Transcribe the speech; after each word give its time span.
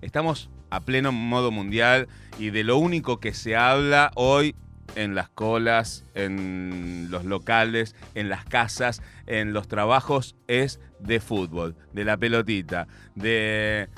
estamos 0.00 0.50
a 0.70 0.80
pleno 0.80 1.12
modo 1.12 1.50
mundial 1.50 2.08
y 2.38 2.50
de 2.50 2.64
lo 2.64 2.78
único 2.78 3.20
que 3.20 3.34
se 3.34 3.56
habla 3.56 4.10
hoy 4.14 4.54
en 4.94 5.14
las 5.14 5.28
colas, 5.28 6.04
en 6.14 7.08
los 7.10 7.24
locales, 7.24 7.94
en 8.14 8.28
las 8.28 8.44
casas, 8.44 9.02
en 9.26 9.52
los 9.52 9.68
trabajos 9.68 10.36
es 10.46 10.80
de 11.00 11.20
fútbol, 11.20 11.76
de 11.92 12.04
la 12.04 12.16
pelotita, 12.16 12.86
de 13.14 13.88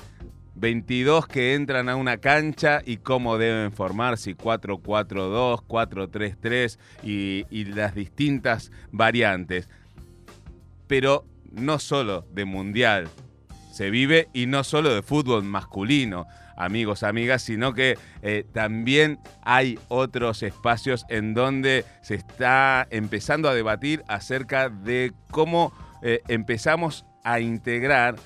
22 0.56 1.28
que 1.28 1.54
entran 1.54 1.88
a 1.88 1.96
una 1.96 2.18
cancha 2.18 2.80
y 2.84 2.96
cómo 2.96 3.38
deben 3.38 3.72
formarse, 3.72 4.36
4-4-2, 4.36 5.64
4-3-3 5.66 6.78
y, 7.02 7.46
y 7.50 7.64
las 7.66 7.94
distintas 7.94 8.72
variantes. 8.90 9.68
Pero 10.86 11.24
no 11.52 11.78
solo 11.78 12.26
de 12.32 12.44
mundial 12.44 13.08
se 13.70 13.90
vive 13.90 14.28
y 14.32 14.46
no 14.46 14.64
solo 14.64 14.94
de 14.94 15.02
fútbol 15.02 15.44
masculino 15.44 16.26
amigos, 16.58 17.04
amigas, 17.04 17.42
sino 17.42 17.72
que 17.72 17.96
eh, 18.20 18.44
también 18.52 19.20
hay 19.42 19.78
otros 19.88 20.42
espacios 20.42 21.06
en 21.08 21.32
donde 21.32 21.84
se 22.02 22.16
está 22.16 22.86
empezando 22.90 23.48
a 23.48 23.54
debatir 23.54 24.02
acerca 24.08 24.68
de 24.68 25.12
cómo 25.30 25.72
eh, 26.02 26.20
empezamos 26.28 27.06
a 27.22 27.40
integrar 27.40 28.16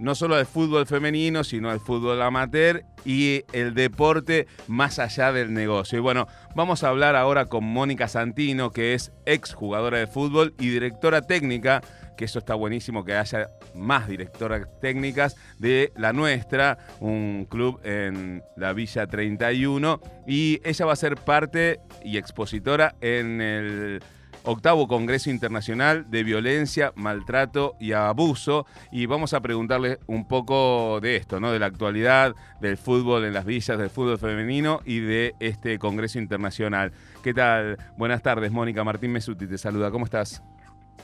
no 0.00 0.16
solo 0.16 0.38
el 0.38 0.46
fútbol 0.46 0.86
femenino, 0.86 1.44
sino 1.44 1.70
el 1.72 1.78
fútbol 1.78 2.20
amateur 2.20 2.84
y 3.04 3.44
el 3.52 3.74
deporte 3.74 4.48
más 4.66 4.98
allá 4.98 5.32
del 5.32 5.54
negocio. 5.54 5.98
Y 5.98 6.02
bueno, 6.02 6.26
vamos 6.56 6.82
a 6.82 6.88
hablar 6.88 7.14
ahora 7.14 7.46
con 7.46 7.64
Mónica 7.64 8.08
Santino, 8.08 8.70
que 8.72 8.94
es 8.94 9.12
ex 9.24 9.54
jugadora 9.54 9.98
de 9.98 10.08
fútbol 10.08 10.54
y 10.58 10.68
directora 10.70 11.22
técnica 11.22 11.80
que 12.16 12.24
eso 12.24 12.38
está 12.38 12.54
buenísimo 12.54 13.04
que 13.04 13.14
haya 13.14 13.50
más 13.74 14.08
directoras 14.08 14.66
técnicas 14.80 15.36
de 15.58 15.92
la 15.96 16.12
nuestra, 16.12 16.78
un 17.00 17.46
club 17.48 17.80
en 17.84 18.42
la 18.56 18.72
Villa 18.72 19.06
31, 19.06 20.00
y 20.26 20.60
ella 20.64 20.86
va 20.86 20.92
a 20.92 20.96
ser 20.96 21.16
parte 21.16 21.80
y 22.02 22.16
expositora 22.16 22.94
en 23.00 23.40
el 23.40 24.02
octavo 24.44 24.86
Congreso 24.86 25.30
Internacional 25.30 26.10
de 26.10 26.22
Violencia, 26.22 26.92
Maltrato 26.96 27.76
y 27.80 27.92
Abuso. 27.92 28.66
Y 28.92 29.06
vamos 29.06 29.32
a 29.32 29.40
preguntarle 29.40 29.98
un 30.06 30.28
poco 30.28 31.00
de 31.00 31.16
esto, 31.16 31.40
¿no? 31.40 31.50
De 31.50 31.58
la 31.58 31.66
actualidad 31.66 32.34
del 32.60 32.76
fútbol 32.76 33.24
en 33.24 33.32
las 33.32 33.44
villas, 33.44 33.78
del 33.78 33.90
fútbol 33.90 34.18
femenino 34.18 34.80
y 34.84 35.00
de 35.00 35.34
este 35.40 35.78
Congreso 35.78 36.18
Internacional. 36.18 36.92
¿Qué 37.22 37.34
tal? 37.34 37.78
Buenas 37.96 38.22
tardes, 38.22 38.52
Mónica 38.52 38.84
Martín 38.84 39.12
Mesuti 39.12 39.46
te 39.46 39.58
saluda. 39.58 39.90
¿Cómo 39.90 40.04
estás? 40.04 40.42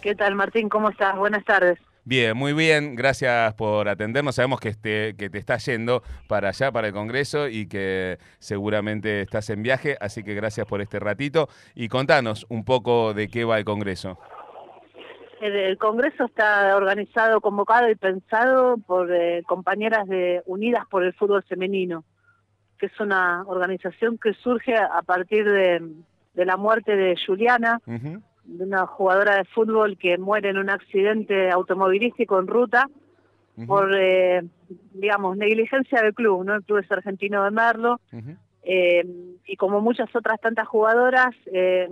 ¿Qué 0.01 0.15
tal, 0.15 0.35
Martín? 0.35 0.69
¿Cómo 0.69 0.91
estás? 0.91 1.17
Buenas 1.17 1.45
tardes. 1.45 1.79
Bien, 2.05 2.37
muy 2.37 2.55
bien. 2.55 2.97
Gracias 2.97 3.55
por 3.55 3.89
atendernos. 3.89 4.35
Sabemos 4.35 4.59
que, 4.59 4.71
este, 4.71 5.15
que 5.17 5.29
te 5.29 5.39
estás 5.39 5.65
yendo 5.67 6.03
para 6.29 6.49
allá, 6.49 6.73
para 6.73 6.89
el 6.89 6.95
Congreso, 6.95 7.47
y 7.47 7.69
que 7.69 8.19
seguramente 8.39 9.21
estás 9.21 9.51
en 9.51 9.63
viaje, 9.63 9.97
así 10.01 10.25
que 10.25 10.35
gracias 10.35 10.67
por 10.67 10.81
este 10.81 10.99
ratito. 10.99 11.49
Y 11.75 11.89
contanos 11.89 12.47
un 12.49 12.65
poco 12.65 13.13
de 13.15 13.29
qué 13.29 13.45
va 13.45 13.59
el 13.59 13.65
Congreso. 13.65 14.19
El, 15.41 15.79
Congreso 15.79 16.25
está 16.25 16.77
organizado, 16.77 17.41
convocado 17.41 17.89
y 17.91 17.95
pensado 17.95 18.77
por 18.79 19.11
eh, 19.13 19.43
compañeras 19.47 20.07
de 20.07 20.43
Unidas 20.47 20.85
por 20.91 21.03
el 21.03 21.15
Fútbol 21.15 21.43
Femenino, 21.45 22.05
que 22.79 22.87
es 22.87 23.01
una 23.01 23.45
organización 23.47 24.19
que 24.19 24.35
surge 24.35 24.77
a 24.77 25.01
partir 25.03 25.45
de, 25.45 25.81
la 26.35 26.57
muerte 26.57 26.97
de 26.97 27.17
Juliana, 27.27 27.81
de 28.45 28.65
una 28.65 28.87
jugadora 28.87 29.37
de 29.37 29.45
fútbol 29.45 29.97
que 29.97 30.19
muere 30.19 30.51
en 30.51 30.59
un 30.59 30.71
accidente 30.71 31.51
automovilístico 31.51 32.39
en 32.39 32.47
ruta 32.47 32.89
por, 33.67 33.95
eh, 33.95 34.43
digamos, 34.95 35.37
negligencia 35.37 36.03
del 36.03 36.15
club, 36.15 36.45
¿no? 36.45 36.55
El 36.55 36.63
club 36.63 36.79
es 36.79 36.91
argentino 36.91 37.45
de 37.45 37.51
Merlo. 37.51 38.01
Eh, 38.63 39.05
y 39.47 39.57
como 39.57 39.81
muchas 39.81 40.15
otras 40.15 40.41
tantas 40.41 40.67
jugadoras, 40.67 41.35
eh, 41.53 41.89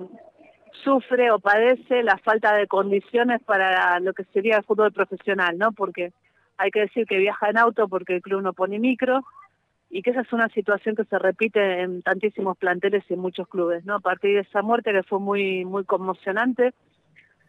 sufre 0.84 1.30
o 1.30 1.38
padece 1.38 2.03
la 2.03 2.19
falta 2.19 2.54
de 2.54 2.66
condiciones 2.66 3.42
para 3.42 3.98
lo 4.00 4.12
que 4.12 4.25
sería 4.32 4.58
el 4.58 4.64
fútbol 4.64 4.92
profesional, 4.92 5.58
¿no? 5.58 5.72
Porque 5.72 6.12
hay 6.56 6.70
que 6.70 6.81
decir 6.81 7.06
que 7.06 7.19
viaja 7.19 7.50
en 7.50 7.58
auto 7.58 7.88
porque 7.88 8.16
el 8.16 8.22
club 8.22 8.42
no 8.42 8.53
pone 8.53 8.78
micro, 8.78 9.22
y 9.91 10.03
que 10.03 10.10
esa 10.10 10.21
es 10.21 10.32
una 10.32 10.49
situación 10.50 10.97
que 10.97 11.04
se 11.04 11.19
repite 11.19 11.81
en 11.81 12.03
tantísimos 12.03 12.59
planteles 12.59 13.04
y 13.09 13.15
en 13.15 13.21
muchos 13.21 13.49
clubes, 13.49 13.84
¿no? 13.84 13.94
A 13.97 14.00
partir 14.00 14.34
de 14.34 14.41
esa 14.41 14.62
muerte 14.62 14.93
que 14.93 15.03
fue 15.03 15.19
muy 15.19 15.65
muy 15.65 15.84
conmocionante 15.84 16.75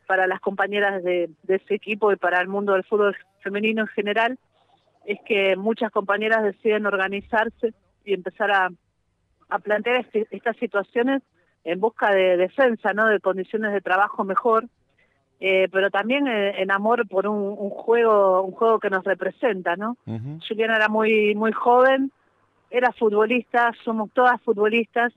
para 0.07 0.25
las 0.25 0.39
compañeras 0.39 1.03
de, 1.03 1.29
ese 1.47 1.75
equipo 1.75 2.11
y 2.11 2.15
para 2.15 2.41
el 2.41 2.47
mundo 2.47 2.73
del 2.73 2.83
fútbol 2.83 3.15
femenino 3.41 3.81
en 3.81 3.87
general, 3.87 4.39
es 5.05 5.19
que 5.25 5.55
muchas 5.55 5.91
compañeras 5.91 6.43
deciden 6.43 6.85
organizarse 6.85 7.73
y 8.05 8.13
empezar 8.13 8.51
a, 8.51 8.69
a 9.49 9.59
plantear 9.59 9.97
este, 9.97 10.27
estas 10.31 10.57
situaciones 10.57 11.21
en 11.63 11.79
busca 11.79 12.11
de 12.11 12.37
defensa, 12.37 12.93
¿no? 12.93 13.07
De 13.07 13.19
condiciones 13.19 13.73
de 13.73 13.81
trabajo 13.81 14.23
mejor, 14.23 14.65
eh, 15.39 15.67
pero 15.71 15.89
también 15.89 16.27
en, 16.27 16.71
amor 16.71 17.07
por 17.07 17.27
un, 17.27 17.55
juego 17.69 18.41
un 18.41 18.51
juego 18.51 18.79
que 18.79 18.89
nos 18.89 19.03
representa, 19.03 19.75
¿no? 19.75 19.97
Juliana 20.47 20.77
era 20.77 20.89
muy 20.89 21.35
muy 21.35 21.51
joven, 21.51 22.11
era 22.69 22.91
futbolista, 22.93 23.71
somos 23.83 24.11
todas 24.13 24.41
futbolistas 24.41 25.13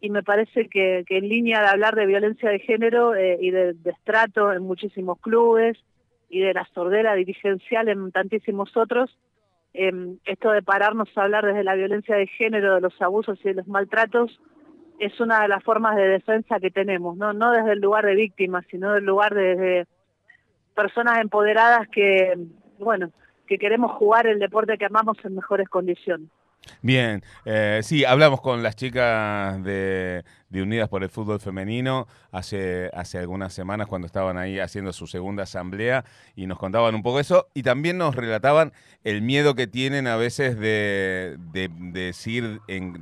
y 0.00 0.10
me 0.10 0.22
parece 0.22 0.68
que, 0.68 1.04
en 1.08 1.28
línea 1.28 1.60
de 1.60 1.68
hablar 1.68 1.94
de 1.94 2.06
violencia 2.06 2.48
de 2.50 2.58
género 2.58 3.14
eh, 3.14 3.38
y 3.40 3.50
de 3.50 3.74
destrato 3.74 4.52
en 4.52 4.62
muchísimos 4.62 5.18
clubes 5.20 5.78
y 6.28 6.40
de 6.40 6.54
la 6.54 6.66
sordera 6.74 7.14
dirigencial 7.14 7.88
en 7.88 8.10
tantísimos 8.10 8.76
otros, 8.76 9.16
em, 9.74 10.18
esto 10.24 10.50
de 10.50 10.62
pararnos 10.62 11.08
a 11.16 11.22
hablar 11.22 11.44
desde 11.44 11.64
la 11.64 11.74
violencia 11.74 12.16
de 12.16 12.26
género, 12.26 12.76
de 12.76 12.80
los 12.80 13.00
abusos 13.02 13.38
y 13.44 13.48
de 13.48 13.54
los 13.54 13.68
maltratos, 13.68 14.40
es 14.98 15.18
una 15.20 15.42
de 15.42 15.48
las 15.48 15.62
formas 15.62 15.96
de 15.96 16.08
defensa 16.08 16.60
que 16.60 16.70
tenemos, 16.70 17.16
no, 17.16 17.32
no 17.32 17.52
desde 17.52 17.72
el 17.72 17.80
lugar 17.80 18.04
de 18.04 18.14
víctimas, 18.14 18.64
sino 18.70 18.92
del 18.92 19.04
lugar 19.04 19.34
de 19.34 19.86
personas 20.74 21.20
empoderadas 21.20 21.88
que, 21.88 22.38
bueno, 22.78 23.10
que 23.46 23.58
queremos 23.58 23.92
jugar 23.92 24.26
el 24.26 24.38
deporte 24.38 24.78
que 24.78 24.86
amamos 24.86 25.16
en 25.24 25.34
mejores 25.34 25.68
condiciones. 25.68 26.28
Bien, 26.82 27.22
eh, 27.44 27.80
sí, 27.82 28.04
hablamos 28.04 28.40
con 28.40 28.62
las 28.62 28.76
chicas 28.76 29.62
de, 29.64 30.24
de 30.50 30.62
Unidas 30.62 30.88
por 30.88 31.02
el 31.02 31.08
Fútbol 31.08 31.40
Femenino 31.40 32.06
hace, 32.32 32.90
hace 32.92 33.18
algunas 33.18 33.54
semanas 33.54 33.86
cuando 33.86 34.06
estaban 34.06 34.36
ahí 34.36 34.58
haciendo 34.58 34.92
su 34.92 35.06
segunda 35.06 35.44
asamblea 35.44 36.04
y 36.36 36.46
nos 36.46 36.58
contaban 36.58 36.94
un 36.94 37.02
poco 37.02 37.20
eso 37.20 37.48
y 37.54 37.62
también 37.62 37.98
nos 37.98 38.14
relataban 38.14 38.72
el 39.04 39.22
miedo 39.22 39.54
que 39.54 39.66
tienen 39.66 40.06
a 40.06 40.16
veces 40.16 40.58
de, 40.58 41.38
decir 41.92 42.60
en, 42.68 43.00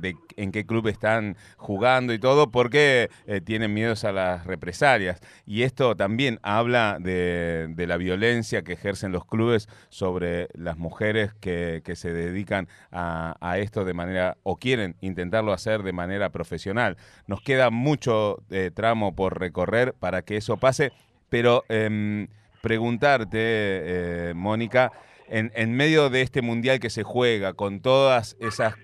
qué 0.51 0.65
club 0.65 0.87
están 0.87 1.35
jugando 1.57 2.13
y 2.13 2.19
todo 2.19 2.51
porque 2.51 3.09
eh, 3.25 3.41
tienen 3.41 3.73
miedos 3.73 4.03
a 4.03 4.11
las 4.11 4.45
represalias. 4.45 5.19
Y 5.45 5.63
esto 5.63 5.95
también 5.95 6.39
habla 6.43 6.97
de, 6.99 7.73
la 7.75 7.97
violencia 7.97 8.61
que 8.61 8.73
ejercen 8.73 9.11
los 9.11 9.25
clubes 9.25 9.67
sobre 9.89 10.47
las 10.53 10.77
mujeres 10.77 11.33
que, 11.39 11.81
se 11.89 12.13
dedican 12.13 12.69
a, 12.91 13.35
a 13.41 13.57
esto 13.57 13.83
de 13.83 13.95
manera 13.95 14.37
o 14.43 14.57
quieren 14.57 14.95
intentarlo 15.01 15.51
hacer 15.51 15.81
de 15.81 15.91
manera 15.91 16.29
profesional. 16.29 16.97
Nos 17.25 17.38
queda 17.43 17.69
mucho 17.69 18.41
eh, 18.49 18.71
tramo 18.73 19.15
por 19.15 19.39
recorrer 19.39 19.93
para 19.93 20.21
que 20.21 20.37
eso 20.37 20.57
pase, 20.57 20.91
pero 21.29 21.63
em, 21.69 22.27
preguntarte, 22.61 23.37
eh, 23.39 24.33
Mónica, 24.35 24.91
en, 25.27 25.51
en 25.55 25.73
medio 25.73 26.09
de 26.09 26.21
este 26.21 26.41
mundial 26.41 26.79
que 26.79 26.89
se 26.89 27.03
juega, 27.03 27.53
con 27.53 27.81
todas 27.81 28.35
esas 28.39 28.75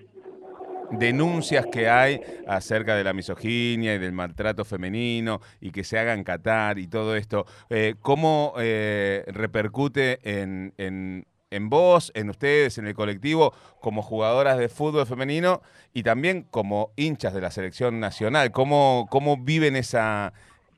denuncias 0.90 1.66
que 1.66 1.88
hay 1.88 2.20
acerca 2.46 2.94
de 2.94 3.02
la 3.02 3.12
misoginia 3.12 3.94
y 3.94 3.98
del 3.98 4.12
maltrato 4.12 4.64
femenino 4.64 5.40
y 5.60 5.72
que 5.72 5.82
se 5.82 5.98
hagan 5.98 6.22
Qatar 6.22 6.78
y 6.78 6.86
todo 6.86 7.16
esto, 7.16 7.44
eh, 7.70 7.94
¿cómo 8.00 8.54
repercute 8.56 10.20
en, 10.22 10.72
en, 10.78 11.26
en 11.50 11.68
vos, 11.68 12.12
en 12.14 12.30
ustedes, 12.30 12.78
en 12.78 12.86
el 12.86 12.94
colectivo, 12.94 13.52
como 13.80 14.02
jugadoras 14.02 14.58
de 14.58 14.68
fútbol 14.68 15.06
femenino 15.06 15.62
y 15.92 16.02
también 16.02 16.42
como 16.42 16.92
hinchas 16.96 17.34
de 17.34 17.40
la 17.40 17.50
selección 17.50 18.00
nacional. 18.00 18.50
¿Cómo, 18.50 19.06
cómo 19.10 19.36
viven 19.36 19.76
esa, 19.76 20.32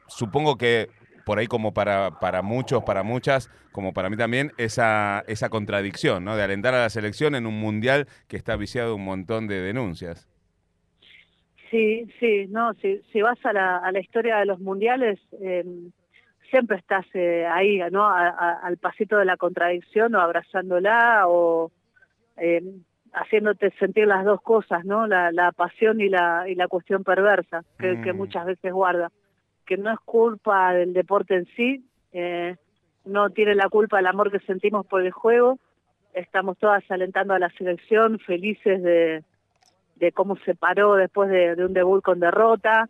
supongo 0.08 0.58
que 0.58 0.90
por 1.24 1.38
ahí 1.38 1.46
como 1.46 1.74
para, 1.74 2.18
para 2.20 2.42
muchos, 2.42 2.82
para 2.84 3.02
muchas, 3.02 3.50
como 3.72 3.92
para 3.92 4.08
mí 4.08 4.16
también, 4.16 4.52
esa, 4.56 5.24
esa 5.26 5.50
contradicción, 5.50 6.24
¿no? 6.24 6.36
De 6.36 6.42
alentar 6.42 6.74
a 6.74 6.80
la 6.80 6.90
selección 6.90 7.34
en 7.34 7.46
un 7.46 7.58
mundial 7.60 8.06
que 8.28 8.38
está 8.38 8.56
viciado 8.56 8.96
un 8.96 9.04
montón 9.04 9.46
de 9.46 9.60
denuncias. 9.60 10.26
Sí, 11.70 12.08
sí, 12.18 12.46
no, 12.48 12.72
si, 12.80 13.02
si 13.12 13.20
vas 13.20 13.38
a 13.44 13.52
la, 13.52 13.76
a 13.76 13.92
la 13.92 14.00
historia 14.00 14.38
de 14.38 14.46
los 14.46 14.58
mundiales, 14.58 15.20
eh, 15.42 15.64
siempre 16.50 16.76
estás 16.76 17.06
eh, 17.14 17.46
ahí, 17.46 17.80
¿no? 17.90 18.08
al 18.08 18.76
pasito 18.78 19.16
de 19.16 19.24
la 19.24 19.36
contradicción 19.36 20.14
o 20.14 20.20
abrazándola 20.20 21.24
o 21.26 21.70
eh, 22.36 22.62
haciéndote 23.12 23.70
sentir 23.78 24.06
las 24.06 24.24
dos 24.24 24.40
cosas, 24.42 24.84
¿no? 24.84 25.06
La, 25.06 25.32
la 25.32 25.52
pasión 25.52 26.00
y 26.00 26.08
la, 26.08 26.48
y 26.48 26.54
la 26.54 26.68
cuestión 26.68 27.04
perversa 27.04 27.64
que, 27.78 28.00
que, 28.02 28.12
mm. 28.12 28.16
muchas 28.16 28.46
veces 28.46 28.72
guarda, 28.72 29.10
que 29.66 29.76
no 29.76 29.92
es 29.92 29.98
culpa 30.00 30.72
del 30.72 30.92
deporte 30.92 31.34
en 31.34 31.46
sí, 31.56 31.84
eh, 32.12 32.56
no 33.04 33.30
tiene 33.30 33.54
la 33.54 33.68
culpa 33.68 33.98
el 33.98 34.06
amor 34.06 34.30
que 34.30 34.40
sentimos 34.40 34.86
por 34.86 35.02
el 35.02 35.10
juego, 35.10 35.58
estamos 36.12 36.58
todas 36.58 36.82
alentando 36.90 37.34
a 37.34 37.38
la 37.38 37.50
selección, 37.50 38.18
felices 38.18 38.82
de, 38.82 39.24
de 39.96 40.12
cómo 40.12 40.36
se 40.44 40.54
paró 40.54 40.94
después 40.94 41.30
de, 41.30 41.54
un 41.64 41.72
debut 41.72 42.02
con 42.02 42.20
derrota, 42.20 42.88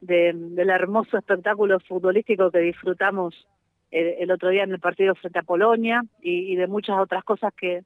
de, 0.00 0.32
del 0.34 0.70
hermoso 0.70 1.18
espectáculo 1.18 1.80
futbolístico 1.80 2.50
que 2.50 2.60
disfrutamos 2.60 3.46
el, 3.90 4.30
otro 4.30 4.50
día 4.50 4.64
en 4.64 4.72
el 4.72 4.80
partido 4.80 5.14
frente 5.14 5.38
a 5.38 5.42
Polonia 5.42 6.02
y, 6.20 6.56
de 6.56 6.66
muchas 6.66 6.98
otras 6.98 7.24
cosas 7.24 7.52
que, 7.54 7.84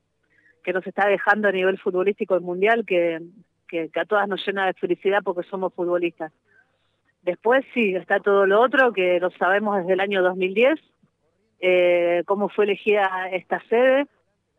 que 0.64 0.72
nos 0.72 0.86
está 0.86 1.06
dejando 1.06 1.48
a 1.48 1.52
nivel 1.52 1.78
futbolístico 1.78 2.34
el 2.34 2.40
Mundial, 2.40 2.84
que, 2.84 3.20
que, 3.68 3.90
a 3.94 4.04
todas 4.04 4.28
nos 4.28 4.44
llena 4.44 4.66
de 4.66 4.74
felicidad 4.74 5.20
porque 5.24 5.48
somos 5.48 5.72
futbolistas. 5.74 6.32
Después 7.22 7.64
sí, 7.72 7.94
está 7.94 8.18
todo 8.18 8.46
lo 8.46 8.60
otro, 8.60 8.92
que 8.92 9.20
lo 9.20 9.30
sabemos 9.30 9.78
desde 9.78 9.92
el 9.92 10.00
año 10.00 10.22
2010, 10.22 10.80
eh, 11.60 12.22
cómo 12.26 12.48
fue 12.48 12.64
elegida 12.64 13.28
esta 13.30 13.62
sede, 13.68 14.06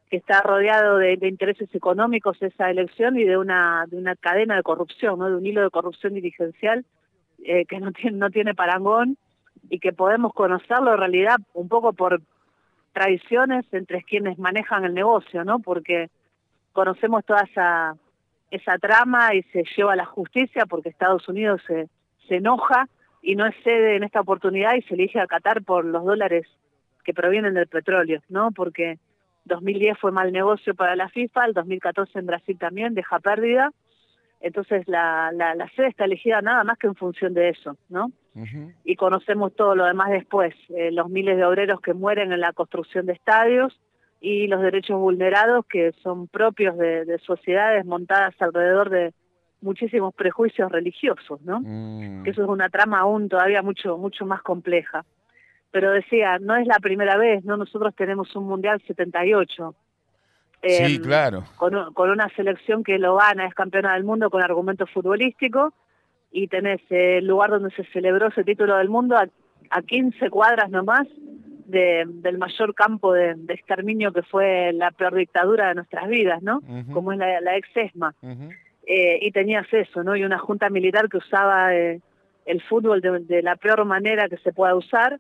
que 0.09 0.17
está 0.17 0.41
rodeado 0.41 0.97
de, 0.97 1.17
intereses 1.23 1.73
económicos 1.75 2.41
esa 2.41 2.69
elección 2.69 3.19
y 3.19 3.25
de 3.25 3.38
una, 3.38 3.85
de 3.89 3.97
una 3.97 4.15
cadena 4.15 4.55
de 4.55 4.63
corrupción, 4.63 5.19
¿no? 5.19 5.29
de 5.29 5.35
un 5.35 5.45
hilo 5.45 5.61
de 5.61 5.69
corrupción 5.71 6.13
dirigencial 6.13 6.85
eh, 7.44 7.66
que 7.66 7.80
no 7.80 7.92
tiene, 7.92 8.18
no 8.18 8.30
tiene 8.30 8.56
parangón 8.56 9.18
y 9.69 9.80
que 9.80 9.94
podemos 9.94 10.34
conocerlo 10.34 10.94
en 10.94 11.00
realidad 11.00 11.38
un 11.54 11.68
poco 11.68 11.94
por 11.94 12.22
tradiciones 12.94 13.66
entre 13.72 14.04
quienes 14.04 14.38
manejan 14.38 14.86
el 14.86 14.94
negocio, 14.94 15.44
¿no? 15.44 15.60
Porque 15.60 16.10
conocemos 16.74 17.25
toda 17.25 17.42
esa, 17.42 17.95
esa 18.51 18.78
trama 18.78 19.34
y 19.34 19.44
se 19.44 19.63
lleva 19.75 19.94
a 19.94 19.98
la 19.98 20.06
justicia 20.06 20.66
porque 20.66 20.90
Estados 20.90 21.28
Unidos 21.28 21.62
se, 21.68 21.88
se 22.28 22.36
enoja 22.36 22.88
y 23.22 23.36
no 23.36 23.46
es 23.46 23.56
sede 23.63 23.96
en 23.96 24.04
esta 24.04 24.22
oportunidad 24.22 24.75
y 24.75 24.81
se 24.84 24.94
elige 24.94 25.19
a 25.19 25.28
Qatar 25.28 25.63
por 25.63 25.86
los 25.86 26.04
dólares 26.04 26.48
que 27.04 27.13
provienen 27.13 27.54
del 27.54 27.68
petróleo, 27.68 28.22
¿no? 28.30 28.51
Porque 28.51 29.00
2010 29.46 29.98
fue 29.98 30.12
mal 30.12 30.31
negocio 30.31 30.75
para 30.75 30.96
la 30.96 31.10
FIFA, 31.10 31.46
el 31.46 31.54
2014 31.54 32.19
en 32.19 32.25
Brasil 32.25 32.57
también 32.57 32.94
deja 32.94 33.19
pérdida, 33.19 33.72
entonces 34.44 34.88
la, 34.88 35.31
la, 35.34 35.56
la 35.56 35.69
sede 35.69 35.88
está 35.88 36.04
elegida 36.06 36.42
nada 36.42 36.63
más 36.63 36.78
que 36.78 36.88
en 36.88 36.95
función 36.95 37.34
de 37.34 37.50
eso, 37.50 37.78
¿no? 37.90 38.12
Y 38.84 38.95
conocemos 38.95 39.56
todo 39.56 39.75
lo 39.75 39.86
demás 39.86 40.10
después, 40.10 40.56
eh, 40.69 40.92
los 40.92 41.07
miles 41.07 41.38
de 41.38 41.45
obreros 41.45 41.80
que 41.81 41.94
mueren 41.94 42.31
en 42.31 42.40
la 42.40 42.51
construcción 42.51 43.06
de 43.06 43.13
estadios 43.13 43.80
y 44.19 44.48
los 44.48 44.62
derechos 44.62 45.00
vulnerados 45.00 45.66
que 45.68 45.92
son 46.01 46.28
propios 46.28 46.75
de, 46.78 47.19
sociedades 47.19 47.86
montadas 47.86 48.34
alrededor 48.40 48.90
de 48.90 49.13
muchísimos 49.62 50.16
prejuicios 50.16 50.72
religiosos, 50.72 51.42
¿no? 51.44 51.62
Mm. 51.62 52.24
Que 52.24 52.31
eso 52.31 52.44
es 52.44 52.50
una 52.50 52.69
trama 52.69 53.00
aún 53.00 53.30
todavía 53.30 53.62
mucho 53.62 53.98
mucho 53.98 54.25
más 54.25 54.42
compleja 54.42 55.06
pero 55.74 55.92
decía, 55.92 56.38
no 56.39 56.56
es 56.56 56.68
la 56.68 56.78
primera 56.78 57.18
vez, 57.18 57.44
¿no? 57.46 57.57
Nosotros 57.57 57.96
tenemos 57.96 58.36
un 58.36 58.46
Mundial 58.46 58.80
78. 58.86 59.74
Sí, 60.63 60.95
em, 60.95 61.01
claro. 61.01 61.44
Con, 61.57 62.10
una 62.10 62.30
selección 62.30 62.83
que 62.83 62.98
lo 62.98 63.18
gana, 63.18 63.45
es 63.45 63.54
campeona 63.54 63.94
del 63.94 64.04
mundo 64.04 64.30
con 64.30 64.42
argumento 64.42 64.88
futbolístico, 64.88 65.74
y 66.31 66.48
tenés 66.48 66.81
el 66.89 67.27
lugar 67.27 67.51
donde 67.51 67.71
se 67.71 67.83
celebró 67.92 68.30
ese 68.30 68.44
título 68.44 68.77
del 68.77 68.89
mundo 68.89 69.15
a, 69.18 69.27
a 69.69 69.81
15 69.81 70.30
cuadras 70.30 70.69
nomás 70.71 71.07
del 71.65 72.38
mayor 72.38 72.75
campo 72.75 73.13
de, 73.13 73.36
exterminio 73.50 74.12
que 74.12 74.24
fue 74.24 74.71
la 74.74 74.92
peor 74.92 75.15
dictadura 75.15 75.69
de 75.69 75.75
nuestras 75.75 76.07
vidas, 76.07 76.42
¿no? 76.42 76.62
Como 76.92 77.12
es 77.12 77.19
la, 77.19 77.57
ex 77.57 77.69
ESMA. 77.75 78.13
Eh, 78.86 79.19
y 79.21 79.31
tenías 79.31 79.65
eso, 79.71 80.04
¿no? 80.04 80.15
Y 80.15 80.24
una 80.24 80.39
junta 80.39 80.69
militar 80.69 81.07
que 81.07 81.18
usaba 81.18 81.74
eh, 81.74 82.01
el 82.45 82.62
fútbol 82.63 83.01
de, 83.01 83.42
la 83.42 83.56
peor 83.56 83.86
manera 83.86 84.27
que 84.27 84.38
se 84.38 84.51
pueda 84.51 84.75
usar, 84.75 85.19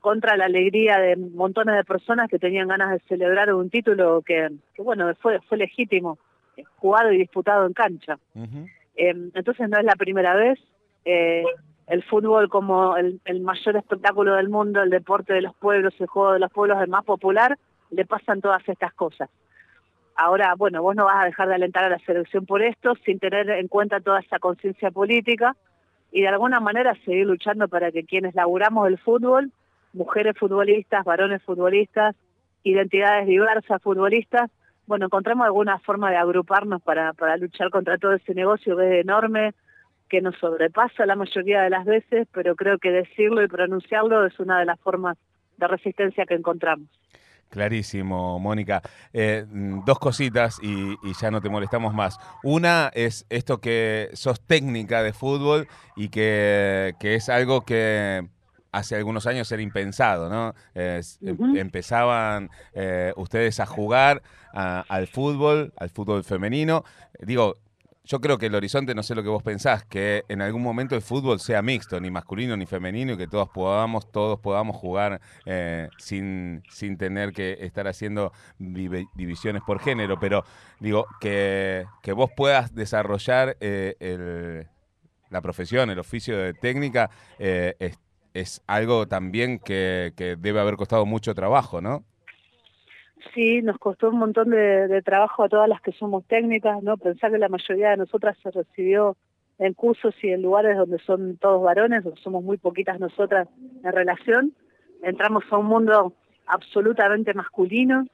contra 0.00 0.36
la 0.36 0.44
alegría 0.44 0.98
de 0.98 1.16
montones 1.16 1.76
de 1.76 1.84
personas 1.84 2.28
que 2.28 2.38
tenían 2.38 2.68
ganas 2.68 2.90
de 2.90 3.00
celebrar 3.08 3.52
un 3.52 3.68
título 3.68 4.22
que, 4.22 4.48
bueno, 4.78 5.12
fue, 5.20 5.40
fue 5.40 5.58
legítimo, 5.58 6.18
jugado 6.76 7.12
y 7.12 7.18
disputado 7.18 7.66
en 7.66 7.72
cancha. 7.72 8.18
Em, 8.94 9.30
entonces 9.34 9.68
no 9.68 9.78
es 9.78 9.84
la 9.84 9.96
primera 9.96 10.34
vez. 10.34 10.58
Eh, 11.04 11.44
el 11.88 12.02
fútbol 12.04 12.48
como 12.48 12.96
el, 12.96 13.20
mayor 13.40 13.76
espectáculo 13.76 14.36
del 14.36 14.48
mundo, 14.48 14.82
el 14.82 14.90
deporte 14.90 15.34
de 15.34 15.42
los 15.42 15.54
pueblos, 15.56 15.94
el 15.98 16.06
juego 16.06 16.32
de 16.32 16.38
los 16.38 16.52
pueblos, 16.52 16.80
el 16.80 16.88
más 16.88 17.04
popular, 17.04 17.58
le 17.90 18.06
pasan 18.06 18.40
todas 18.40 18.66
estas 18.68 18.94
cosas. 18.94 19.28
Ahora, 20.14 20.54
bueno, 20.54 20.82
vos 20.82 20.94
no 20.94 21.06
vas 21.06 21.22
a 21.22 21.24
dejar 21.24 21.48
de 21.48 21.54
alentar 21.54 21.84
a 21.84 21.88
la 21.88 21.98
selección 22.00 22.46
por 22.46 22.62
esto, 22.62 22.94
sin 23.04 23.18
tener 23.18 23.50
en 23.50 23.68
cuenta 23.68 24.00
toda 24.00 24.20
esa 24.20 24.38
conciencia 24.38 24.90
política 24.90 25.56
y 26.12 26.20
de 26.20 26.28
alguna 26.28 26.60
manera 26.60 26.94
seguir 27.04 27.26
luchando 27.26 27.66
para 27.68 27.90
que 27.90 28.04
quienes 28.04 28.34
laburamos 28.34 28.86
el 28.88 28.98
fútbol 28.98 29.50
mujeres 29.92 30.36
futbolistas, 30.38 31.04
varones 31.04 31.42
futbolistas, 31.42 32.16
identidades 32.62 33.26
diversas 33.26 33.82
futbolistas, 33.82 34.50
bueno, 34.86 35.06
encontramos 35.06 35.46
alguna 35.46 35.78
forma 35.78 36.10
de 36.10 36.16
agruparnos 36.16 36.82
para, 36.82 37.12
para 37.12 37.36
luchar 37.36 37.70
contra 37.70 37.98
todo 37.98 38.14
ese 38.14 38.34
negocio 38.34 38.76
que 38.76 38.98
es 38.98 39.04
enorme, 39.04 39.54
que 40.08 40.20
nos 40.20 40.36
sobrepasa 40.36 41.06
la 41.06 41.16
mayoría 41.16 41.62
de 41.62 41.70
las 41.70 41.84
veces, 41.84 42.28
pero 42.32 42.54
creo 42.56 42.78
que 42.78 42.90
decirlo 42.90 43.42
y 43.42 43.48
pronunciarlo 43.48 44.26
es 44.26 44.38
una 44.40 44.58
de 44.58 44.66
las 44.66 44.78
formas 44.80 45.16
de 45.56 45.68
resistencia 45.68 46.26
que 46.26 46.34
encontramos. 46.34 46.88
Clarísimo, 47.48 48.38
Mónica. 48.38 48.80
Eh, 49.12 49.44
dos 49.84 49.98
cositas 49.98 50.58
y, 50.62 50.92
y, 51.02 51.12
ya 51.20 51.30
no 51.30 51.42
te 51.42 51.50
molestamos 51.50 51.92
más. 51.92 52.18
Una 52.42 52.90
es 52.94 53.26
esto 53.28 53.58
que 53.58 54.08
sos 54.14 54.40
técnica 54.46 55.02
de 55.02 55.12
fútbol 55.12 55.68
y 55.94 56.08
que, 56.08 56.94
que 56.98 57.14
es 57.14 57.28
algo 57.28 57.60
que 57.62 58.26
hace 58.72 58.96
algunos 58.96 59.26
años 59.26 59.50
era 59.52 59.62
impensado, 59.62 60.28
¿no? 60.28 60.54
Em, 60.74 61.56
empezaban 61.56 62.50
eh, 62.72 63.12
ustedes 63.16 63.60
a 63.60 63.66
jugar 63.66 64.22
al 64.52 65.06
fútbol, 65.06 65.72
al 65.76 65.90
fútbol 65.90 66.24
femenino. 66.24 66.84
Digo, 67.20 67.56
yo 68.04 68.20
creo 68.20 68.36
que 68.36 68.46
el 68.46 68.54
horizonte, 68.54 68.94
no 68.94 69.02
sé 69.02 69.14
lo 69.14 69.22
que 69.22 69.28
vos 69.28 69.42
pensás, 69.42 69.84
que 69.84 70.24
en 70.28 70.42
algún 70.42 70.62
momento 70.62 70.96
el 70.96 71.02
fútbol 71.02 71.38
sea 71.38 71.62
mixto, 71.62 72.00
ni 72.00 72.10
masculino 72.10 72.56
ni 72.56 72.66
femenino, 72.66 73.12
y 73.12 73.16
que 73.16 73.28
todos 73.28 73.48
podamos, 73.48 74.10
todos 74.10 74.40
podamos 74.40 74.76
jugar 74.76 75.20
eh, 75.46 75.88
sin, 75.98 76.62
sin 76.68 76.98
tener 76.98 77.32
que 77.32 77.58
estar 77.60 77.86
haciendo 77.86 78.32
divisiones 78.58 79.62
por 79.64 79.78
género. 79.78 80.18
Pero 80.18 80.44
digo, 80.80 81.06
que, 81.20 81.86
que 82.02 82.12
vos 82.12 82.30
puedas 82.36 82.74
desarrollar 82.74 83.56
eh, 83.60 84.66
la 85.32 85.40
profesión, 85.40 85.90
el 85.90 85.98
oficio 85.98 86.36
de 86.36 86.54
técnica, 86.54 87.10
eh, 87.38 87.74
es 87.78 87.98
algo 88.66 89.06
también 89.06 89.58
que, 89.58 90.12
debe 90.38 90.60
haber 90.60 90.76
costado 90.76 91.06
mucho 91.06 91.34
trabajo, 91.34 91.80
¿no? 91.80 92.04
Sí, 93.34 93.62
nos 93.62 93.78
costó 93.78 94.10
un 94.10 94.18
montón 94.18 94.50
de, 94.50 95.00
trabajo 95.04 95.44
a 95.44 95.48
todas 95.48 95.68
las 95.68 95.80
que 95.80 95.92
somos 95.92 96.24
técnicas, 96.26 96.82
¿no? 96.82 96.96
Pensar 96.96 97.30
que 97.30 97.38
la 97.38 97.48
mayoría 97.48 97.90
de 97.90 97.98
nosotras 97.98 98.36
se 98.42 98.50
recibió 98.50 99.16
en 99.58 99.74
cursos 99.74 100.14
y 100.22 100.30
en 100.30 100.42
lugares 100.42 100.76
donde 100.76 100.98
son 100.98 101.36
todos 101.36 101.62
varones, 101.62 102.02
donde 102.02 102.20
somos 102.20 102.42
muy 102.42 102.56
poquitas 102.56 102.98
nosotras 102.98 103.48
en 103.84 103.92
relación. 103.92 104.52
Entramos 105.02 105.44
a 105.50 105.58
un 105.58 105.66
mundo 105.66 106.14
absolutamente 106.46 107.32
masculino. 107.34 108.06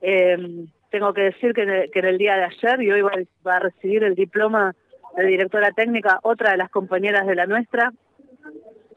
Em, 0.00 0.66
tengo 0.90 1.12
que 1.12 1.22
decir 1.22 1.54
que 1.54 1.62
en, 1.62 2.04
el, 2.04 2.18
día 2.18 2.36
de 2.36 2.44
ayer, 2.44 2.82
y 2.82 2.90
hoy 2.90 3.02
va, 3.02 3.12
va 3.46 3.56
a 3.56 3.60
recibir 3.60 4.02
el 4.02 4.16
diploma 4.16 4.74
de 5.16 5.26
directora 5.26 5.70
técnica, 5.70 6.18
otra 6.22 6.52
de 6.52 6.56
las 6.56 6.70
compañeras 6.70 7.26
de 7.26 7.36
la 7.36 7.46
nuestra, 7.46 7.92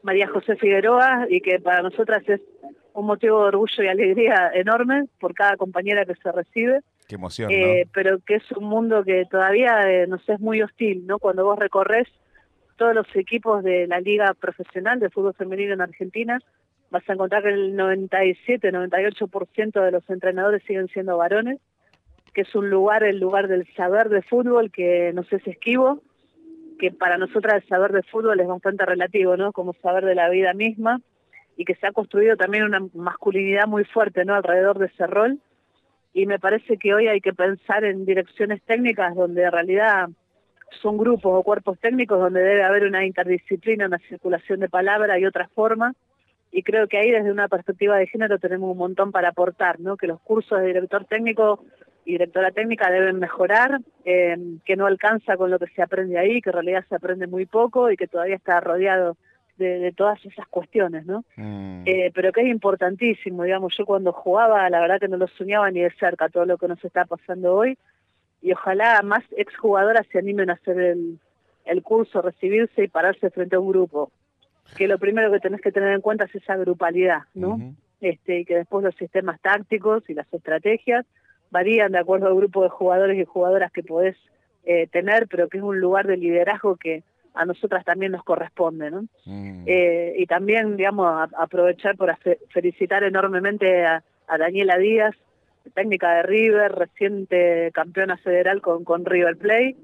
María 0.04 0.28
José 0.28 0.56
Figueroa 0.56 1.26
y 1.28 1.40
que 1.40 1.58
para 1.58 1.82
nosotras 1.82 2.22
es 2.28 2.40
un 2.92 3.06
motivo 3.06 3.40
de 3.42 3.48
orgullo 3.48 3.82
y 3.82 3.88
alegría 3.88 4.50
enorme 4.54 5.06
por 5.18 5.34
cada 5.34 5.56
compañera 5.56 6.04
que 6.04 6.14
se 6.14 6.30
recibe. 6.30 6.80
Qué 7.08 7.16
emoción, 7.16 7.50
eh, 7.50 7.88
Pero 7.92 8.18
que 8.20 8.36
es 8.36 8.52
un 8.52 8.64
mundo 8.64 9.02
que 9.02 9.24
todavía 9.28 9.90
eh, 9.90 10.06
nos 10.06 10.26
es 10.28 10.38
muy 10.40 10.62
hostil, 10.62 11.06
¿no? 11.06 11.18
Cuando 11.18 11.44
vos 11.44 11.58
recorres 11.58 12.06
todos 12.76 12.94
los 12.94 13.06
equipos 13.16 13.64
de 13.64 13.86
la 13.86 14.00
Liga 14.00 14.34
Profesional 14.34 15.00
de 15.00 15.10
Fútbol 15.10 15.34
Femenino 15.34 15.72
en 15.72 15.80
Argentina, 15.80 16.38
vas 16.90 17.08
a 17.08 17.14
encontrar 17.14 17.42
que 17.42 17.48
el 17.48 17.74
97, 17.74 18.72
98% 18.72 19.84
de 19.84 19.90
los 19.90 20.08
entrenadores 20.10 20.62
siguen 20.66 20.88
siendo 20.88 21.16
varones, 21.16 21.60
que 22.34 22.42
es 22.42 22.54
un 22.54 22.68
lugar, 22.68 23.04
el 23.04 23.18
lugar 23.18 23.48
del 23.48 23.66
saber 23.74 24.08
de 24.10 24.22
fútbol 24.22 24.70
que 24.70 25.12
no 25.14 25.24
sé 25.24 25.38
si 25.40 25.50
esquivo, 25.50 26.02
que 26.78 26.90
para 26.90 27.18
nosotras 27.18 27.62
el 27.62 27.68
saber 27.68 27.92
de 27.92 28.02
fútbol 28.02 28.40
es 28.40 28.46
bastante 28.46 28.84
relativo, 28.84 29.36
¿no? 29.36 29.52
Como 29.52 29.74
saber 29.74 30.04
de 30.04 30.14
la 30.14 30.28
vida 30.28 30.52
misma 30.54 31.00
y 31.56 31.64
que 31.64 31.74
se 31.76 31.86
ha 31.86 31.92
construido 31.92 32.36
también 32.36 32.64
una 32.64 32.80
masculinidad 32.94 33.66
muy 33.66 33.84
fuerte, 33.84 34.24
¿no? 34.24 34.34
Alrededor 34.34 34.78
de 34.78 34.86
ese 34.86 35.06
rol. 35.06 35.38
Y 36.12 36.26
me 36.26 36.38
parece 36.38 36.76
que 36.76 36.94
hoy 36.94 37.08
hay 37.08 37.20
que 37.20 37.32
pensar 37.32 37.84
en 37.84 38.04
direcciones 38.04 38.62
técnicas 38.62 39.14
donde 39.14 39.42
en 39.42 39.52
realidad 39.52 40.08
son 40.82 40.96
grupos 40.96 41.32
o 41.32 41.42
cuerpos 41.42 41.78
técnicos 41.78 42.18
donde 42.18 42.40
debe 42.40 42.62
haber 42.62 42.84
una 42.84 43.04
interdisciplina, 43.04 43.86
una 43.86 43.98
circulación 43.98 44.60
de 44.60 44.68
palabra 44.68 45.18
y 45.18 45.26
otra 45.26 45.48
forma. 45.48 45.94
Y 46.50 46.62
creo 46.62 46.86
que 46.86 46.98
ahí 46.98 47.10
desde 47.10 47.32
una 47.32 47.48
perspectiva 47.48 47.96
de 47.96 48.06
género 48.06 48.38
tenemos 48.38 48.70
un 48.70 48.78
montón 48.78 49.10
para 49.10 49.30
aportar, 49.30 49.80
¿no? 49.80 49.96
Que 49.96 50.06
los 50.06 50.20
cursos 50.20 50.60
de 50.60 50.68
director 50.68 51.04
técnico 51.04 51.64
y 52.04 52.12
directora 52.12 52.50
técnica 52.50 52.90
deben 52.90 53.18
mejorar, 53.18 53.80
eh, 54.04 54.36
que 54.64 54.76
no 54.76 54.86
alcanza 54.86 55.36
con 55.36 55.50
lo 55.50 55.58
que 55.58 55.68
se 55.68 55.82
aprende 55.82 56.18
ahí, 56.18 56.40
que 56.40 56.50
en 56.50 56.54
realidad 56.54 56.84
se 56.88 56.96
aprende 56.96 57.26
muy 57.26 57.46
poco 57.46 57.90
y 57.90 57.96
que 57.96 58.06
todavía 58.06 58.36
está 58.36 58.60
rodeado 58.60 59.16
de, 59.56 59.92
todas 59.96 60.24
esas 60.24 60.46
cuestiones, 60.48 61.06
¿no? 61.06 61.24
Mm. 61.36 61.82
Eh, 61.86 62.10
pero 62.14 62.32
que 62.32 62.42
es 62.42 62.48
importantísimo, 62.48 63.44
digamos, 63.44 63.74
yo 63.76 63.86
cuando 63.86 64.12
jugaba, 64.12 64.68
la 64.68 64.80
verdad 64.80 65.00
que 65.00 65.08
no 65.08 65.16
lo 65.16 65.28
soñaba 65.28 65.70
ni 65.70 65.80
de 65.80 65.90
cerca 65.92 66.28
todo 66.28 66.44
lo 66.44 66.58
que 66.58 66.68
nos 66.68 66.84
está 66.84 67.04
pasando 67.04 67.54
hoy, 67.54 67.78
y 68.42 68.52
ojalá 68.52 69.00
más 69.02 69.24
exjugadoras 69.36 70.06
se 70.10 70.18
animen 70.18 70.50
a 70.50 70.54
hacer 70.54 70.78
el, 70.78 71.18
el 71.64 71.82
curso, 71.82 72.20
recibirse 72.20 72.84
y 72.84 72.88
pararse 72.88 73.30
frente 73.30 73.56
a 73.56 73.60
un 73.60 73.70
grupo, 73.70 74.10
que 74.76 74.88
lo 74.88 74.98
primero 74.98 75.30
que 75.32 75.40
tenés 75.40 75.60
que 75.60 75.72
tener 75.72 75.92
en 75.94 76.00
cuenta 76.00 76.24
es 76.24 76.34
esa 76.34 76.56
grupalidad, 76.56 77.22
¿no? 77.34 77.58
este, 78.00 78.40
y 78.40 78.44
que 78.44 78.56
después 78.56 78.84
los 78.84 78.94
sistemas 78.96 79.40
tácticos 79.40 80.08
y 80.08 80.14
las 80.14 80.32
estrategias 80.32 81.06
varían 81.54 81.92
de 81.92 81.98
acuerdo 81.98 82.26
al 82.26 82.34
grupo 82.34 82.64
de 82.64 82.68
jugadores 82.68 83.16
y 83.16 83.24
jugadoras 83.24 83.70
que 83.70 83.84
podés 83.84 84.16
eh, 84.64 84.88
tener, 84.88 85.28
pero 85.28 85.48
que 85.48 85.58
es 85.58 85.62
un 85.62 85.78
lugar 85.78 86.08
de 86.08 86.16
liderazgo 86.16 86.74
que 86.76 87.04
a 87.32 87.44
nosotras 87.44 87.84
también 87.84 88.10
nos 88.10 88.24
corresponde, 88.24 88.90
¿no? 88.90 89.02
Mm. 89.24 89.62
Eh, 89.66 90.14
y 90.18 90.26
también, 90.26 90.76
digamos, 90.76 91.30
aprovechar 91.38 91.96
por 91.96 92.12
felicitar 92.48 93.04
enormemente 93.04 93.86
a, 93.86 94.02
Daniela 94.36 94.78
Díaz, 94.78 95.14
técnica 95.74 96.14
de 96.14 96.22
River, 96.22 96.72
reciente 96.72 97.70
campeona 97.72 98.16
federal 98.16 98.60
con, 98.60 98.84
con 98.84 99.04
River 99.04 99.36
Play, 99.36 99.76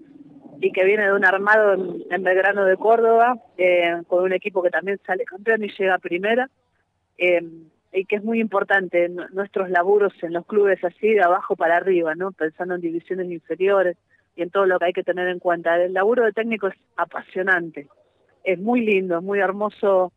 y 0.61 0.73
que 0.73 0.85
viene 0.85 1.05
de 1.05 1.13
un 1.13 1.25
armado 1.25 1.75
en, 1.75 2.23
Belgrano 2.23 2.65
de 2.65 2.77
Córdoba, 2.77 3.39
eh, 3.59 4.03
con 4.09 4.25
un 4.25 4.33
equipo 4.33 4.63
que 4.63 4.71
también 4.71 4.99
sale 5.07 5.25
campeón 5.25 5.63
y 5.63 5.69
llega 5.69 5.95
a 5.95 5.99
primera, 5.99 6.51
y 7.93 8.05
que 8.05 8.17
es 8.17 8.25
muy 8.25 8.41
importante 8.41 9.09
nuestros 9.09 9.71
laburos 9.71 10.13
en 10.23 10.33
los 10.33 10.47
clubes 10.47 10.83
así 10.85 11.09
de 11.09 11.23
abajo 11.23 11.57
para 11.57 11.77
arriba, 11.77 12.15
¿no? 12.15 12.33
Pensando 12.33 12.75
en 12.77 12.81
divisiones 12.81 13.31
inferiores, 13.31 13.97
y 14.37 14.43
en 14.43 14.51
todo 14.51 14.67
lo 14.67 14.79
que 14.79 14.87
hay 14.87 14.93
que 14.93 15.03
tener 15.03 15.29
en 15.29 15.39
cuenta. 15.39 15.77
El 15.77 15.93
laburo 15.93 16.25
de 16.25 16.33
técnico 16.33 16.69
es 16.69 16.75
apasionante, 16.97 17.89
es 18.45 18.59
muy 18.59 18.81
lindo, 18.81 19.19
es 19.19 19.23
muy 19.23 19.39
hermoso 19.39 20.13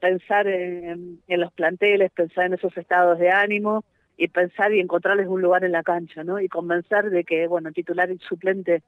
pensar 0.00 0.46
en, 0.46 1.20
los 1.28 1.52
planteles, 1.52 2.10
pensar 2.12 2.46
en 2.46 2.54
esos 2.54 2.76
estados 2.76 3.18
de 3.18 3.30
ánimo 3.30 3.84
y 4.16 4.28
pensar 4.28 4.72
y 4.72 4.80
encontrarles 4.80 5.28
un 5.28 5.42
lugar 5.42 5.64
en 5.64 5.72
la 5.72 5.82
cancha, 5.82 6.24
¿no? 6.24 6.40
Y 6.40 6.48
convencer 6.48 7.10
de 7.10 7.24
que, 7.24 7.46
bueno, 7.46 7.70
titular 7.72 8.10
y 8.10 8.18
suplente 8.18 8.82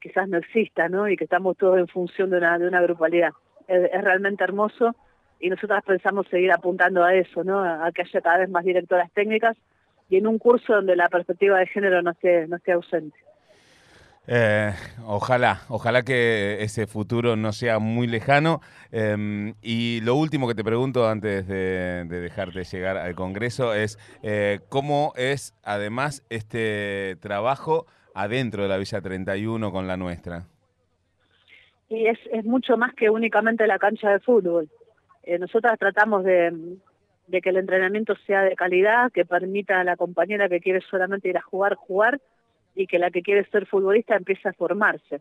quizás 0.00 0.28
no 0.28 0.38
exista, 0.38 0.88
¿no? 0.88 1.08
Y 1.08 1.16
que 1.16 1.24
estamos 1.24 1.56
todos 1.56 1.78
en 1.78 1.88
función 1.88 2.30
de 2.30 2.38
una, 2.38 2.58
de 2.58 2.68
una 2.68 2.82
grupalidad. 2.82 3.32
Es, 3.66 3.90
es 3.92 4.04
realmente 4.04 4.44
hermoso 4.44 4.94
y 5.40 5.50
nosotras 5.50 5.84
pensamos 5.84 6.26
seguir 6.28 6.52
apuntando 6.52 7.04
a 7.04 7.14
eso, 7.14 7.44
¿no? 7.44 7.60
A 7.60 7.90
que 7.92 8.02
haya 8.02 8.20
cada 8.20 8.38
vez 8.38 8.50
más 8.50 8.64
directoras 8.64 9.10
técnicas 9.12 9.56
y 10.08 10.16
en 10.16 10.26
un 10.26 10.38
curso 10.38 10.74
donde 10.74 10.96
la 10.96 11.08
perspectiva 11.08 11.58
de 11.58 11.66
género 11.66 12.02
no 12.02 12.10
esté, 12.12 12.46
no 12.48 12.56
esté 12.56 12.72
ausente. 12.72 13.16
Eh, 14.30 14.72
ojalá, 15.06 15.62
ojalá 15.70 16.02
que 16.02 16.58
ese 16.60 16.86
futuro 16.86 17.34
no 17.36 17.52
sea 17.52 17.78
muy 17.78 18.06
lejano. 18.06 18.60
Em, 18.92 19.54
y 19.62 20.00
lo 20.02 20.16
último 20.16 20.46
que 20.46 20.54
te 20.54 20.62
pregunto 20.62 21.08
antes 21.08 21.46
de, 21.48 22.04
dejarte 22.04 22.64
llegar 22.64 22.98
al 22.98 23.14
Congreso 23.14 23.72
es 23.72 23.98
eh, 24.22 24.60
cómo 24.68 25.14
es 25.16 25.54
además 25.62 26.26
este 26.28 27.16
trabajo 27.20 27.86
adentro 28.14 28.64
de 28.64 28.68
la 28.68 28.76
Villa 28.76 29.00
31 29.00 29.72
con 29.72 29.86
la 29.86 29.96
nuestra. 29.96 30.44
Y 31.88 32.06
es, 32.06 32.18
es 32.30 32.44
mucho 32.44 32.76
más 32.76 32.92
que 32.94 33.08
únicamente 33.08 33.66
la 33.66 33.78
cancha 33.78 34.10
de 34.10 34.20
fútbol. 34.20 34.68
Eh, 35.22 35.38
nosotras 35.38 35.78
tratamos 35.78 36.24
de, 36.24 36.52
que 37.30 37.50
el 37.50 37.56
entrenamiento 37.56 38.14
sea 38.26 38.42
de 38.42 38.56
calidad, 38.56 39.12
que 39.12 39.24
permita 39.24 39.80
a 39.80 39.84
la 39.84 39.96
compañera 39.96 40.48
que 40.48 40.60
quiere 40.60 40.80
solamente 40.80 41.28
ir 41.28 41.36
a 41.36 41.42
jugar, 41.42 41.74
jugar 41.74 42.20
y 42.74 42.86
que 42.86 42.98
la 42.98 43.10
que 43.10 43.22
quiere 43.22 43.44
ser 43.50 43.66
futbolista 43.66 44.16
empiece 44.16 44.48
a 44.48 44.52
formarse. 44.52 45.20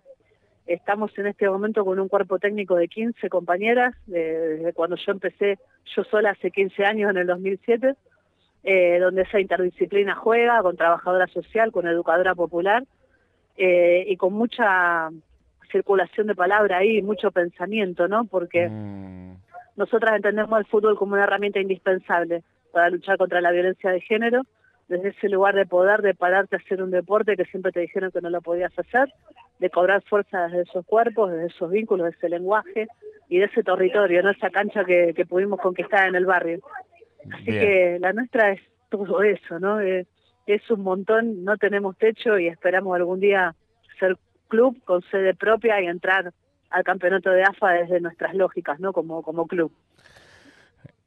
Estamos 0.65 1.17
en 1.17 1.27
este 1.27 1.49
momento 1.49 1.85
con 1.85 1.99
un 1.99 2.09
cuerpo 2.09 2.39
técnico 2.39 2.75
de 2.75 2.87
15 2.87 3.29
compañeras, 3.29 3.95
desde 4.05 4.73
cuando 4.73 4.97
yo 4.97 5.11
empecé 5.13 5.57
yo 5.95 6.03
sola 6.03 6.31
hace 6.31 6.51
15 6.51 6.85
años, 6.85 7.11
en 7.11 7.17
el 7.17 7.27
2007, 7.27 7.95
eh, 8.63 8.99
donde 8.99 9.21
esa 9.21 9.39
interdisciplina 9.39 10.15
juega, 10.15 10.61
con 10.61 10.75
trabajadora 10.75 11.27
social, 11.27 11.71
con 11.71 11.87
educadora 11.87 12.35
popular, 12.35 12.83
eh, 13.55 14.03
y 14.07 14.17
con 14.17 14.33
mucha 14.33 15.09
circulación 15.71 16.27
de 16.27 16.35
palabra 16.35 16.77
ahí, 16.77 17.01
mucho 17.01 17.31
pensamiento, 17.31 18.07
¿no? 18.07 18.25
Porque 18.25 18.69
mm. 18.69 19.35
Nosotras 19.77 20.15
entendemos 20.15 20.59
el 20.59 20.65
fútbol 20.65 20.97
como 20.97 21.13
una 21.13 21.23
herramienta 21.23 21.59
indispensable 21.59 22.43
para 22.71 22.89
luchar 22.89 23.17
contra 23.17 23.41
la 23.41 23.51
violencia 23.51 23.91
de 23.91 24.01
género, 24.01 24.41
desde 24.87 25.09
ese 25.09 25.29
lugar 25.29 25.55
de 25.55 25.65
poder, 25.65 26.01
de 26.01 26.13
pararte 26.13 26.55
a 26.55 26.59
hacer 26.59 26.81
un 26.81 26.91
deporte 26.91 27.37
que 27.37 27.45
siempre 27.45 27.71
te 27.71 27.81
dijeron 27.81 28.11
que 28.11 28.21
no 28.21 28.29
lo 28.29 28.41
podías 28.41 28.77
hacer, 28.77 29.13
de 29.59 29.69
cobrar 29.69 30.01
fuerza 30.03 30.47
desde 30.47 30.61
esos 30.63 30.85
cuerpos, 30.85 31.31
desde 31.31 31.47
esos 31.47 31.71
vínculos, 31.71 32.05
de 32.05 32.17
ese 32.17 32.29
lenguaje 32.29 32.87
y 33.29 33.39
de 33.39 33.45
ese 33.45 33.63
territorio, 33.63 34.23
no 34.23 34.31
esa 34.31 34.49
cancha 34.49 34.83
que, 34.83 35.25
pudimos 35.27 35.59
conquistar 35.59 36.07
en 36.07 36.15
el 36.15 36.25
barrio. 36.25 36.59
Así 37.31 37.45
que 37.45 37.97
la 37.99 38.13
nuestra 38.13 38.51
es 38.51 38.61
todo 38.89 39.21
eso, 39.21 39.59
¿no? 39.59 39.81
Eh, 39.81 40.05
es 40.47 40.71
un 40.71 40.81
montón, 40.81 41.43
no 41.43 41.57
tenemos 41.57 41.97
techo 41.97 42.39
y 42.39 42.47
esperamos 42.47 42.95
algún 42.95 43.19
día 43.19 43.53
ser 43.99 44.17
club 44.47 44.81
con 44.85 45.01
sede 45.11 45.33
propia 45.35 45.81
y 45.81 45.87
entrar 45.87 46.33
al 46.69 46.83
campeonato 46.83 47.29
de 47.29 47.43
AFA 47.43 47.71
desde 47.71 47.99
nuestras 47.99 48.33
lógicas, 48.33 48.79
¿no? 48.79 48.93
Como, 48.93 49.21
como 49.23 49.47
club. 49.47 49.71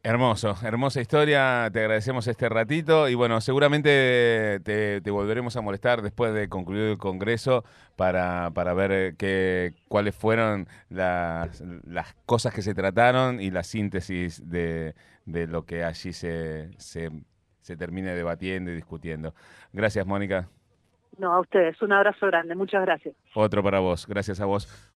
Hermoso, 0.02 0.54
hermosa 0.64 1.02
historia, 1.02 1.68
te 1.70 1.80
agradecemos 1.80 2.26
este 2.26 2.48
ratito 2.48 3.06
y 3.10 3.14
bueno, 3.14 3.42
seguramente 3.42 4.58
te, 4.64 5.10
volveremos 5.10 5.56
a 5.56 5.60
molestar 5.60 6.00
después 6.00 6.32
de 6.32 6.48
concluir 6.48 6.92
el 6.92 6.96
Congreso 6.96 7.64
para, 7.96 8.50
para 8.54 8.72
ver 8.72 9.14
qué, 9.18 9.74
cuáles 9.88 10.16
fueron 10.16 10.68
las, 10.88 11.62
las, 11.84 12.14
cosas 12.24 12.54
que 12.54 12.62
se 12.62 12.72
trataron 12.72 13.42
y 13.42 13.50
la 13.50 13.62
síntesis 13.62 14.48
de, 14.48 14.94
de 15.26 15.46
lo 15.46 15.66
que 15.66 15.84
allí 15.84 16.14
se, 16.14 16.70
se, 16.78 17.10
se 17.60 17.76
termine 17.76 18.14
debatiendo 18.14 18.70
y 18.70 18.76
discutiendo. 18.76 19.34
Gracias, 19.70 20.06
Mónica. 20.06 20.48
No, 21.18 21.34
a 21.34 21.40
ustedes, 21.40 21.80
un 21.82 21.92
abrazo 21.92 22.26
grande, 22.26 22.54
muchas 22.54 22.80
gracias. 22.82 23.14
Otro 23.34 23.62
para 23.62 23.80
vos, 23.80 24.06
gracias 24.06 24.40
a 24.40 24.46
vos. 24.46 24.66